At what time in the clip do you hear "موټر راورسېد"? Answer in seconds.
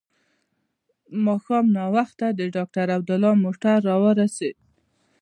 3.43-4.57